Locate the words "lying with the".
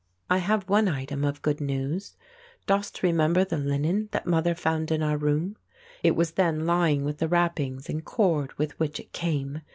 6.65-7.27